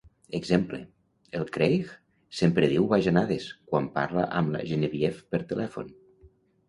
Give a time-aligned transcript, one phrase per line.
[0.37, 0.77] "Exemple:
[1.39, 1.91] 'El Craig
[2.39, 5.93] sempre diu bajanades quan parla amb la Genevieve per telèfon'".